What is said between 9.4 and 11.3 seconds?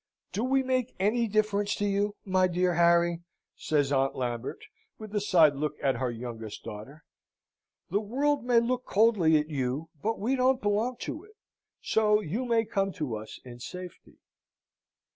you, but we don't belong to